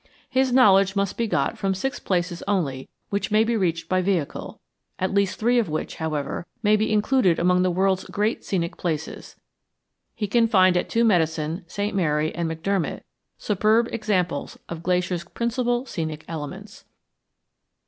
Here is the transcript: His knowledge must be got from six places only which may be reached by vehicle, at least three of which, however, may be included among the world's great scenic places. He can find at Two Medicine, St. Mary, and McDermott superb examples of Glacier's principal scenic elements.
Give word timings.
His 0.31 0.51
knowledge 0.51 0.95
must 0.95 1.15
be 1.15 1.27
got 1.27 1.59
from 1.59 1.75
six 1.75 1.99
places 1.99 2.41
only 2.47 2.89
which 3.11 3.29
may 3.29 3.43
be 3.43 3.55
reached 3.55 3.87
by 3.87 4.01
vehicle, 4.01 4.59
at 4.97 5.13
least 5.13 5.37
three 5.37 5.59
of 5.59 5.69
which, 5.69 5.97
however, 5.97 6.47
may 6.63 6.75
be 6.75 6.91
included 6.91 7.37
among 7.37 7.61
the 7.61 7.69
world's 7.69 8.05
great 8.05 8.43
scenic 8.43 8.77
places. 8.77 9.35
He 10.15 10.25
can 10.25 10.47
find 10.47 10.75
at 10.75 10.89
Two 10.89 11.03
Medicine, 11.05 11.65
St. 11.67 11.95
Mary, 11.95 12.33
and 12.33 12.49
McDermott 12.49 13.03
superb 13.37 13.89
examples 13.91 14.57
of 14.67 14.81
Glacier's 14.81 15.23
principal 15.23 15.85
scenic 15.85 16.25
elements. 16.27 16.85